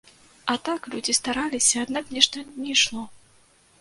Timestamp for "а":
0.53-0.55